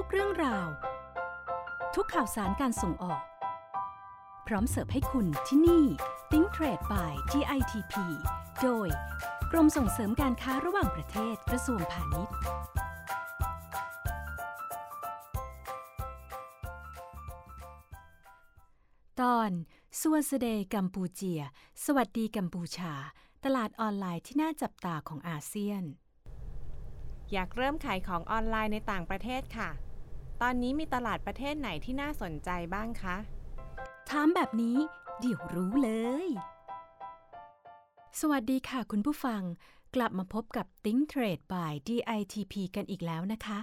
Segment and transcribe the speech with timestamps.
[0.00, 0.68] ทุกเรื่องราว
[1.94, 3.22] ทุกข่าวสารการส่งออก
[4.46, 5.84] พร้อมเสิร์ฟให้คุณที่นี่
[6.30, 7.94] Think Trade by GITP
[8.62, 8.88] โดย
[9.50, 12.34] กรมส่งเสริมการค้าระหว่างประเทศกระทรวงพาณิชย์
[19.20, 19.50] ตอน
[20.00, 21.42] สวสเดกัมพูเจีย
[21.84, 22.92] สวัสดีกัมพูชา
[23.44, 25.84] ตลาดออนไลน์ที่น่าจับตาของอาเซียน
[27.32, 29.70] อยากเริ่มขายของออนไลน์ในต่างประเทศค่ะ
[30.42, 33.16] ตอนนี้มีตลาดประเทศไหนที่น่าสนใจบ้างคะ
[34.10, 34.76] ถามแบบนี้
[35.20, 35.90] เดี๋ยวรู้เล
[36.24, 36.28] ย
[38.20, 39.42] สวัสดีค่ะคุณผู้ฟัง
[39.94, 43.58] กลับมาพบกับ Think Trade by DITP กันอีกแล้วนะคะ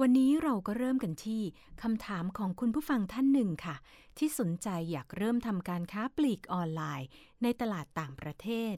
[0.00, 1.42] วันนี้เราก็เริ่มกันที่
[1.82, 3.76] คำถามของคุณผู้ฟังท่านหนึ่งค่ะ
[4.18, 7.08] ที่สนใจอยากเริ่มทำการค้าปลีกออนไลน์
[7.42, 8.74] ในตลาดต่างประเทศ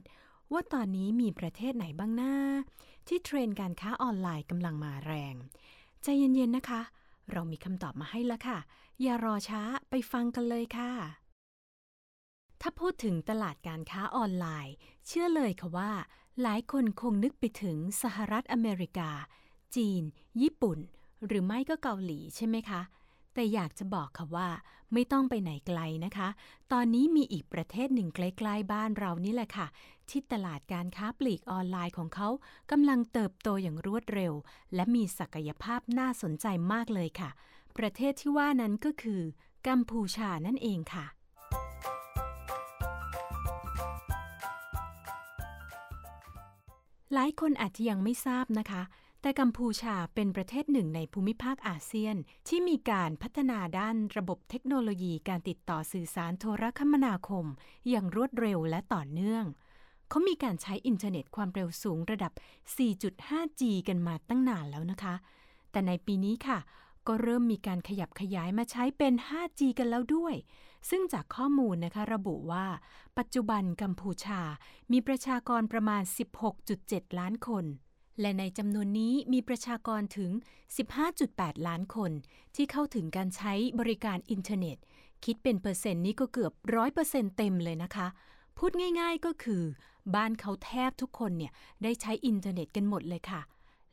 [0.51, 2.33] ว่าตอนนี้มีประเทศไหนบ้างนะ
[3.07, 5.35] ที่เทรนการค้าออนไลน์กำลังมาแรง
[6.03, 6.81] ใจเย็นๆนะคะ
[7.31, 8.57] เรามีคำตอบมาให้แล้วค่ะ
[9.01, 10.91] อย่ารอช้าไปฟังกันเลยค่ะ
[12.61, 14.75] ถ้าพูดถึงตลาดการค้าออนไลน์
[15.07, 15.91] เชื่อเลยค่ะว่า
[16.41, 19.09] หลายคนคงนึกไปถึงสหรัฐอเมริกา
[19.75, 20.03] จีน
[20.41, 20.79] ญี่ปุ่น
[21.25, 22.81] หรือไม่ก็เกาหลีใช่ไหมคะ
[23.33, 24.49] แต่อยากจะบอกค่ะว่า
[24.93, 26.29] ไม่ต้องไปไหนไกลนะคะ
[26.71, 29.67] ตอนนี้มีอีกประเทศหนึ่งใกล้ๆบ้านเรานี่แหละค่ะ
[30.09, 32.29] ที่ตลาดการค้าปลีกออนไลน์ของเขา
[32.71, 34.33] กำลังเติบโตอย่างรวดเร็ว
[34.75, 37.29] และมีศักยภาพน่าสนใจมากเลยค่ะ
[37.77, 39.21] ประเทศที่ว่านั้นก็คือ
[39.67, 41.05] กัมพูชานั่นเองค่ะ
[47.13, 48.81] หลายคนอาจจะยังไม่ทราบนะคะ
[49.21, 52.15] แต่กัมพูชาเป็นประเทศหนึ่งในภูมิภาคอาเซียน
[52.47, 57.45] ที่มีการพัฒนาด้านระบบเทคโนโลยีการติดต่อสื่อสารโทรคมนาคม
[57.89, 59.45] อย่างรวดเร็วและต่อเนื่อง
[60.09, 62.31] เขามีการใช้อินเทอร์เน็ตความเร็วสูงระดับ
[62.77, 65.15] 4.5G กันมาตั้งนานแล้วนะคะ
[65.71, 66.59] แต่ในปีนี้ค่ะ
[67.07, 70.35] ก็เริ่มมีการขยับขยายมาใช้เป็น 5G กันแล้วด้วย
[70.89, 72.65] ซึ่งจากข้อมูลนะคะระบุว่า
[73.17, 74.41] ปัจจุบันกัมพูชา
[74.91, 76.01] มีประชากรประมาณ
[76.59, 77.65] 16.7 ล้านคน
[78.19, 80.31] และในจำนวนนี้มีประชากรถึง
[80.99, 82.11] 15.8 ล้านคน
[82.55, 84.77] ที่เข้าถึงการใช้บริการอินเทอร์เน็ต
[85.25, 86.53] คิดเป็นเปอร์เซ็นต์นี้ก็เกือบ
[86.95, 88.07] 100%เต็มเลยนะคะ
[88.57, 89.63] พูดง่ายๆก็คือ
[90.15, 91.51] บ้านเขาแทบทุกคนเนี่ย
[91.83, 93.41] ได้ใช้อินเทอร์เน็ตกันหมดเลยค่ะ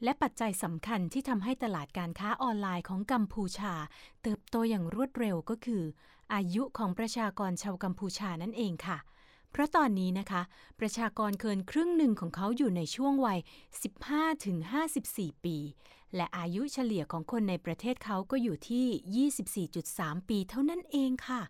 [0.05, 3.75] และปัจจัยสำคัญที่ทำให้ตลาดการค้าออนไลน์ของกัมพูชา
[4.23, 5.83] เติบโตอย่างรวดเร็วก็คือ
[6.35, 10.43] อายุของประชากรชาวกัมพูชานั่นเองค่ะเราะตอนนี้นะคะ
[10.81, 13.39] ประชากรเกินครึ่งหนึ่งของเขาอยู่ในช่วงวัย
[14.23, 15.57] 15-54 ปี
[16.17, 19.29] และอายุเฉลี่ยของคนในประเทศเขาก็อยู่ที่
[19.71, 21.43] 24.3 ปีเท่านั้นเองค่ะ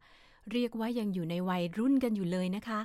[0.52, 2.80] เรียกว่ายังอยู่ในวัยรุ่นกันอยู่เลยนะคะ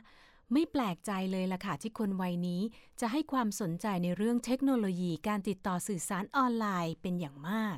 [0.53, 2.61] ไม่แปลกใจเลยล่ะค่ะที่คนวัยนี้
[2.99, 7.77] จะให้ความสนใจในเรื่องเทคโนโลยีการติดต่อสื่อสารออนไลน์เป็นอย่างมาก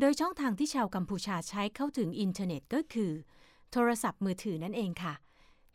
[0.00, 3.12] โดยช่องทางที่ชาวกัมพูชาใช้เข้าถึงอินเทอร์เน็ตก็คือ
[3.72, 5.14] โทรศัพท์มือถือนั่นเองค่ะ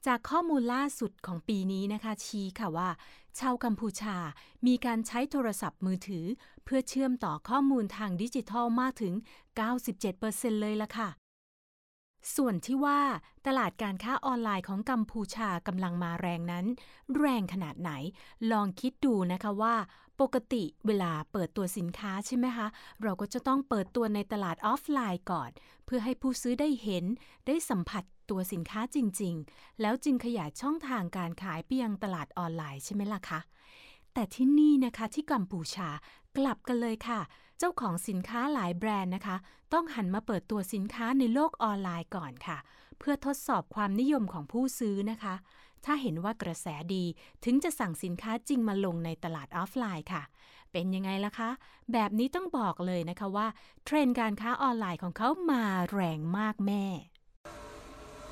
[0.05, 2.89] จากข้อมูลล่าสุดของปีนี้นะคะ ชี้ค่ะว่า
[3.39, 4.17] ชาวกัมพูชา
[4.67, 6.25] มีการใช้โทรศัพท์มือถือ
[6.63, 9.13] เพื่อเชื่อมต่อข้อมูลทางดิจิทัลมากถึง
[9.87, 11.09] 97%เลยล่ะค่ะ
[12.35, 12.99] ส่วนที่ว่า
[13.47, 16.65] ตลาดการค้าออนไลน์ของกัมพูชากำลังมาแรงนั้น
[17.17, 17.91] แรงขนาดไหน
[18.51, 19.75] ลองคิดดูนะคะว่า
[20.21, 22.67] ปกติเวลาเปิดตัวสินค้าใช่ไหมคะ
[23.03, 25.49] เราก็จะต้องเปิดตัวในตลาดออฟไลน์ก่อน
[25.85, 27.05] เพื่อให้ผู้ซื้อได้เห็น
[27.47, 33.39] ได้สัมผัส ตัวสินค้าจริง ๆ แล้วจึงขยายช่องทางการขายไปยังตลาดออนไลน์ใช่ไหมล่ะคะ
[34.13, 35.89] แต่ที่นี่นะคะที่กัมพูชา
[36.37, 37.19] กลับกันเลยค่ะ
[37.59, 39.37] เจ้าของสินค้าหลายแบรนด์นะคะ
[39.73, 42.57] ต้องหันมาเปิดตัวสินค้าในโลกออนไลน์ก่อนค่ะ
[42.99, 45.35] เพื่อทดสอบความนิยมของผู้ซื้อนะคะ
[45.85, 47.03] ถ้าเห็นว่ากระแสดี
[47.43, 50.23] ถึงจะสั่งสินค้าจริงมาลงในตลาดออฟไลน์ค่ะ
[50.71, 51.49] เป็นยังไงล่ะคะ
[51.91, 53.47] แบบนี้ต้องบอกเลยนะคะว่า
[53.85, 55.63] เทรนด์การค้าออนไลน์ของเขามา
[55.93, 56.85] แรงมากแม่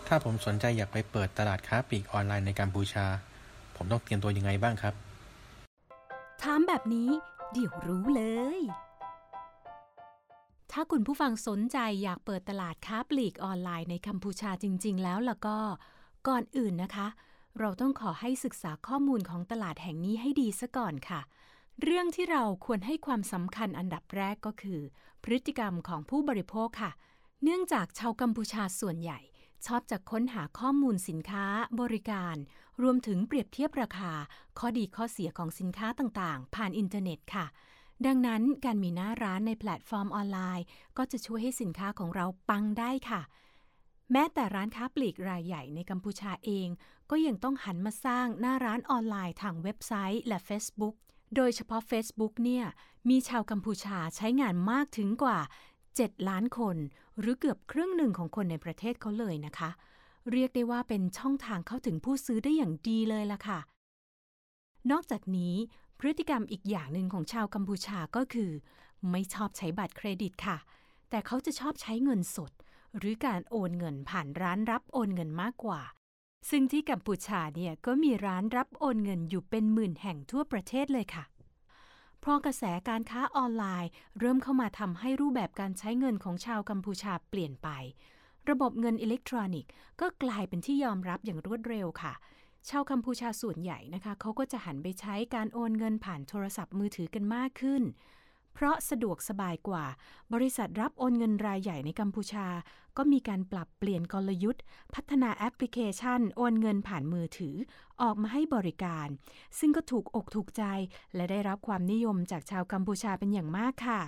[0.08, 3.06] ถ้าผมสนใจอยากไปเปิดตลาดค้าปลีกออนไลน์ในกัมพูชา
[3.76, 4.94] ผมต้องเตรียมตัวยังไงบ้างครับ
[6.44, 7.10] ถามแบบนี้
[7.54, 8.24] เดี๋ยวรู้เล
[8.58, 8.60] ย
[10.72, 15.60] ถ้าคุณผู้ฟังสนใจอยากเปิดตลาดค้าปลีกออนไลน์ในกัมพูชาจริง ๆ แล้วล่ะก็
[16.28, 17.08] ก่อนอื่นนะคะ
[17.60, 21.22] เราต้องขอให้ศึกษาข้อมูลของตลาดแห่งนี้ให้ดีซะก่อนค่ะ
[21.84, 24.80] เรื่องที่เราควรให้ความสำคัญอันดับแรกก็คือ
[25.24, 26.92] พฤติกรรมของผู้บริโภคค่ะ
[27.44, 29.20] เนื่องจากชาวกัมพูชาส่วนใหญ่
[29.66, 31.46] ชอบจะค้นหาข้อมูลสินค้า
[31.82, 32.36] บริการ
[32.82, 34.14] รวมถึงเปรียบเทียบราคา
[34.60, 37.46] ข้อดีข้อเสียของสินค้าต่างๆ ผ่านอินเทอร์เน็ตค่ะ
[38.06, 40.66] ดังนั้นการมีหน้าร้านในแพลตฟอร์มออนไลน์
[40.98, 43.22] ก็จะช่วยให้สินค้าของเราปังได้ค่ะ
[44.12, 46.68] แม้แต่ร้านค้าปลีกรายใหญ่ในกัมพูชาเอง
[47.10, 50.96] ก็ยังต้องหันมาสร้างหน้าร้านออนไลน์ทางเว็บไซต์และ Facebook
[51.36, 52.66] โดยเฉพาะ Facebook เนี่ย
[53.10, 55.40] มีชาวกัมพูชาใช้งานมากถึงกว่า
[56.02, 56.78] 7 ล้านคน
[57.20, 59.70] หรือเกือบครึ่งหนึ่งของคนในประเทศเขาเลยนะคะ
[60.32, 63.60] เรียกได้ว่าเป็นช่องทางเข้าถึงผู้ซื้อได้อย่างดีเลยล่ะค่ะ
[64.92, 65.56] นอกจากนี้
[66.00, 68.52] พฤติกรรมอีกอย่างหนึ่งของชาวกัมพูชาก็คือ
[69.12, 70.58] ไม่ชอบใช้บัตรเครดิตค่ะ
[71.10, 72.52] แต่เขาจะชอบใช้เงินสด
[72.98, 75.82] หรือการโอนเงินผ่านร้านรับโอนเงินมากกว่า
[76.50, 81.24] ซึ่งที่กัมพูชาเนี่ยก็มีร้านรับโอนเงินอยู่เป็นหมื่นแห่งทั่วประเทศเลยค่ะ
[82.24, 87.70] พอกระแสการค้าออนไลน์ เริ่มเข้ามาทำให้รูปแบบการใช้เงินของชาวกัมพูชาเปลี่ยนไป
[88.50, 89.72] ระบบเงินอิเล็กทรอนิกส์
[90.02, 92.14] ก็กลายเป็นที่ยอมรับอย่างรวดเร็วค่ะ
[92.70, 97.84] ชาวกัมพูชาส่วนใหญ่นะคะเขาก็จะหันไปใช้การโอนเงินผ่านโทรศัพท์มือถือกันมากขึ้น
[98.54, 99.86] เพราะสะดวกสบายกว่า
[100.34, 102.48] บริษัทรับโอนเงินรายใหญ่ในกัมพูชา
[102.98, 104.64] ก็มีการปรับเปลี่ยนกลยุทธ์
[104.96, 107.56] พัฒนาแอปพลิเคชัน โอนเงินผ่านมือถือ
[108.02, 109.08] ออกมาให้บริการ
[109.60, 110.64] ซึ่งก็ถูกอกถูกใจ
[111.16, 114.02] และได้รับความนิยมจากชาวกัมพูชาเป็นอย่างมากค่ะ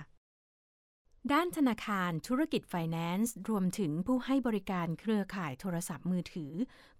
[1.32, 6.52] ด้านธนาคารธุรกิจไฟแนนซ์รวมถึงผู้ให้บริการเครือข่ายโทรศัพท์มือถือ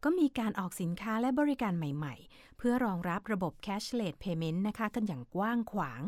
[0.04, 6.00] ก็มีการออกสินค้าและบริการใหม่ๆ เพื่อรองรับระบบ cashless payment นะคะกันอย่างกว้างขวาง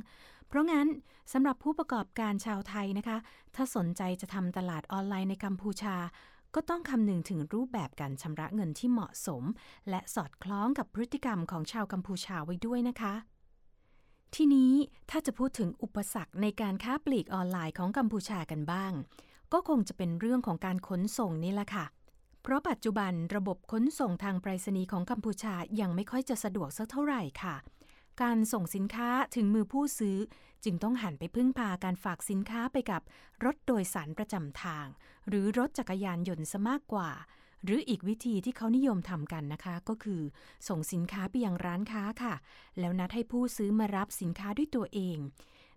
[0.49, 0.87] เพราะงั้น
[1.33, 3.19] สำหรับผู้ประกอบการชาวไทยนะคะ
[3.55, 5.97] ถ้าสนใจจะทำตลาดออนไลน์ในกัมพูชา
[6.55, 9.43] ก็ต้องคำนึงถึงรูปแบบการชำระเงินที่เหมาะสม
[9.91, 13.15] และสอดคล้องกับพฤติกรรมของชาวกัมพูชาไว้ด้วยนะคะ
[14.35, 14.73] ทีนี้
[15.11, 18.93] ถ้าจะพูดถึงอุปสรรคในการค้าปลีกออนไลน์ของกัมพูชากันบ้าง
[19.53, 21.87] ก็คงจะเป็นเรื่องของการขนส่งนี่แหละค่ะ
[22.43, 27.57] เพราะปัจจุบันระบบขนส่งทางไปรษณีย์ของกัมพูชายังไม่ค่อยจะสะดวกสักเท่าไหร่ค่ะ
[28.23, 30.17] การส่งสินค้าถึงมือผู้ซื้อ
[30.65, 33.03] จึงต้องหันไปพึ่งพาการฝากสินค้าไปกับ
[33.45, 34.87] รถโดยสารประจำทาง
[35.29, 37.11] หรือรถจักรยานยนต์ซะมากกว่า
[37.65, 40.23] หรืออีกวิธีที่เขานิยมทำกันนะคะ ก็คือ
[40.69, 42.35] ส่งสินค้าไปยังร้านค้าค่ะ
[42.79, 45.19] แล้วนัดให้ผู้ซื้อมารับสินค้าด้วยตัวเอง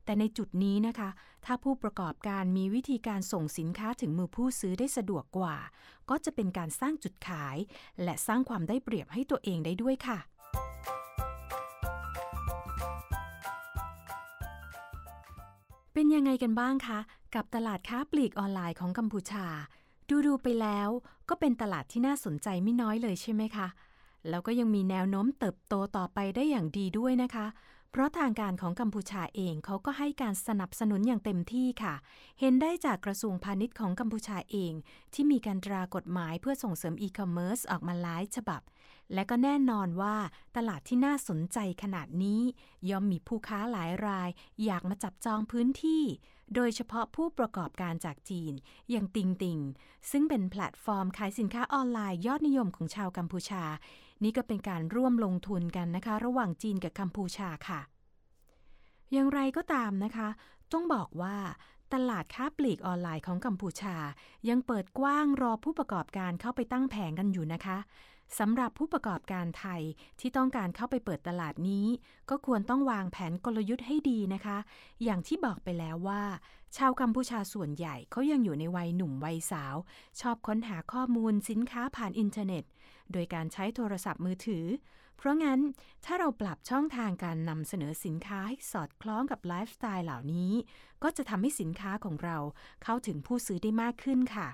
[0.06, 1.10] แต่ในจุดนี้นะคะ
[1.45, 5.56] ถ้าผู้ประกอบการมีวิธีการส่งสินค้าถึงมือผู้ซื้อได้สะดวกกว่า
[6.10, 7.57] ก็จะเป็นการสร้างจุดขาย
[8.04, 10.19] และสร้างความได้เปรียบให้ตัวเองได้ด้วยค่ะ
[15.94, 17.00] เป็นยังไงกันบ้างคะ
[17.36, 19.48] กับตลาดค้าปลีกออนไลน์ของกัมพูชา
[20.12, 20.90] ดูดูไปแล้ว
[21.30, 23.68] ก็เป็นตลาดที่น่าสนใจไม่น้อยเลยใช่ไหมคะ
[24.30, 27.48] แล้วก็ยังมีแนวโน้มเติบโตต่อไปได้อย่างดีด้วยนะคะ
[27.92, 31.96] เพราะทางการของกัมพูชาเองเขาก็ให้การสนับสนุนอย่างเต็มที่ค่ะ
[32.40, 34.74] เห็นได้จากกระทรวงพาณิชย์ของกัมพูชาเอง
[35.13, 38.62] ที่มีการตรากฎหมายเพื่อส่งเสริมอีคอมเมิร์ซออกมาหลายฉบับ
[39.13, 40.16] และก็แน่นอนว่า
[40.56, 42.42] ตลาดที่น่าสนใจขนาดนี้
[42.90, 44.30] ย่อมมีผู้ค้าหลายราย
[44.66, 46.04] อยากมาจับจองพื้นที่
[46.56, 48.53] โดยเฉพาะผู้ประกอบการจากจีน
[48.92, 49.59] อย่างติงติง
[50.12, 53.63] ซึ่งเป็นแพลตฟอร์มขายสินค้าออนไลน์ยอดนิยมของชาวกัมพูชา
[54.24, 57.81] นี่ก็เป็นการร่วมลงทุนกันนะคะ ระหว่างจีนกับกัมพูชาค่ะ
[59.12, 60.27] อย่างไรก็ตามนะคะ
[60.71, 61.38] ต้องบอกว่า
[61.94, 63.95] ตลาดค้าปลีกออนไลน์ของกัมพูชา
[64.50, 67.77] ยังเปิดกว้างรอผู้ประกอบการเข้าไปตั้งแผงกันอยู่นะคะ
[68.39, 69.81] สำหรับผู้ประกอบการไทย
[70.19, 71.88] ที่ต้องการเข้าไปเปิดตลาดนี้
[72.30, 74.57] ก็ควรต้องวางแผนกลยุทธ์ให้ดีนะคะ
[75.04, 76.24] อย่างที่บอกไปแล้วว่า
[76.78, 79.75] ชาวกัมพูชาส่วนใหญ่เขายังอยู่ในวัยหนุ่มวัยสาว
[80.19, 82.63] ชอบค้นหาข้อมูลสินค้าผ่านอินเทอร์เน็ต
[83.12, 84.66] โดยการใช้โทรศัพท์มือถือ
[85.18, 85.60] เพราะงั้น
[86.06, 90.51] ถ้าเราปรับช่องทางการนำเสนอสินค้าให้สอดคล้องกับไลฟ์สไตล์เหล่านี้
[91.04, 92.38] ก็จะทำให้สินค้าของเรา
[92.84, 94.48] เข้าถึงผู้ซื้อได้มากขึ้นค่ะ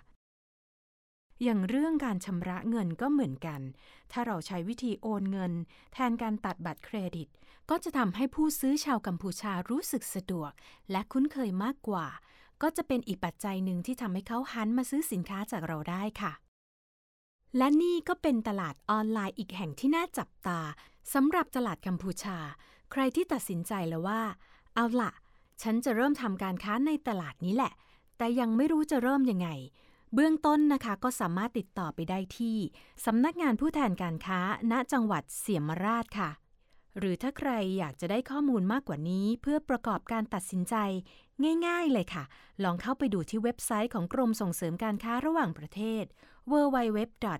[1.44, 3.62] อย่างเรื่องการชำระเงินก็เหมือนกัน
[4.12, 5.53] ถ้าเราใช้วิธีโอนเงิน
[5.94, 7.27] แทนการตัดบัตรเครดิต
[7.70, 10.51] ก็จะทำให้ผู้ซื้อชาวกัมพูชารู้สึกสะดวก
[10.91, 12.08] และคุ้นเคยมากกว่า
[12.62, 16.34] ก็จะเป็นอีกปัจจัยหนึ่งที่ทำให้เขาหันมาซื้อสินค้าจากเราได้ค่ะ
[17.58, 20.60] และนี่ก็เป็นตลาดออนไลน์อีกแห่งที่น่าจับตา
[21.13, 22.38] สำหรับตลาดกัมพูชา
[22.91, 24.22] ใครที่ตัดสินใจแล้วว่า
[24.75, 25.12] เอาละ
[25.62, 27.74] ฉันจะเริ่มทำการค้าในตลาดนี้แหละ
[28.17, 29.50] แต่ยังไม่รู้จะเริ่มยังไง
[30.14, 32.58] เบื้องต้นนะคะก็สามารถติดต่อไปได้ที่
[33.06, 34.40] สำนักงานผู้แทนการค้า
[34.72, 36.30] ณจังหวัดเสียมราชค่ะ
[36.98, 40.76] หรือถ้าใครอยากจะได้ข้อมูลมากกว่านี้ เพื่อประกอบการตัดสินใจ
[41.68, 42.24] ง่าย ๆ เลยค่ะ
[42.64, 46.04] ลองเข้าไปดูที่เว็บไซต์ของกรมส่งเสริมการค้าระหว่างประเทศ
[46.52, 47.36] www.ditp.go.th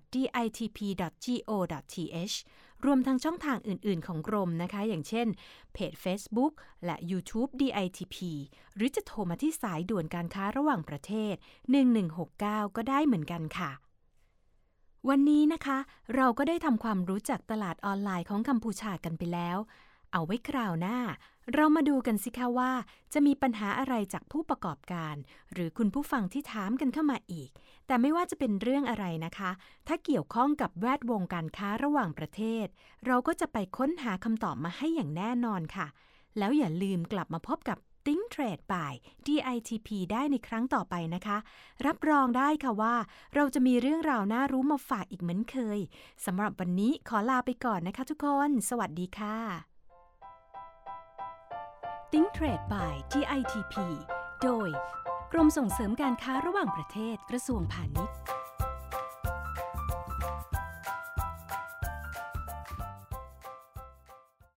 [2.86, 5.28] รวมทั้งช่องทางอื่น ๆ ของกรมนะคะ อย่างเช่น
[5.74, 6.54] เพจ Facebook
[6.86, 8.16] และ YouTube DITP
[8.76, 11.36] หรือจะโทรมาที่สายด่วนการค้าระหว่างประเทศ
[12.06, 13.72] 1169 ก็ได้เหมือนกันค่ะ
[15.10, 15.78] วันนี้นะคะ
[16.16, 19.58] เราก็ได้ทำความรู้จักตลาดออนไลน์ของกัมพูชากันไปแล้ว
[20.12, 20.98] เอาไว้คราวหน้า
[21.54, 22.72] เรามาดูกันสิคะว่า
[23.14, 25.16] จะมีปัญหาอะไรจากผู้ประกอบการ
[25.54, 27.50] หรือคุณผู้ฟังที่ถามกันเข้ามาอีก
[27.88, 29.52] แต่ไม่ว่าจะเป็นเรื่องอะไรนะคะ
[29.88, 32.66] ถ้าเกี่ยวข้องกับแวดวงการค้าระหว่างประเทศ
[33.06, 35.88] เราก็จะไปค้นหาคำตอบมาให้อย่างแน่นอนค่ะ
[36.38, 38.94] แล้วอย่าลืมกลับมาพบกับ t ิ้งเทรดบา by
[39.28, 41.38] DITP ได้ในครั้งต่อไปนะคะ
[41.86, 42.96] รับรองได้ค่ะว่า
[43.36, 45.80] เราจะมีเรื่องราวน่ารู้มาฝากอีกเหมือนเคย
[46.26, 49.77] สำหรับวันนี้ขอลาไปก่อนนะคะทุกคน สวัสดีค่ะ
[52.12, 53.76] Think Trade by GITP
[54.44, 54.70] โดย
[55.34, 58.16] กรมส่งเสริมการค้าระหว่างประเทศกระทรวงพาณิชย์